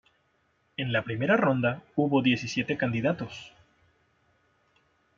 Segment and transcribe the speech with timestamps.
[0.77, 3.53] En la primera ronda hubo diecisiete candidatos.